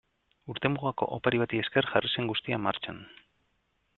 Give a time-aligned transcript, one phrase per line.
[0.53, 3.01] Urtemugako opari bati esker jarri zen guztia martxan.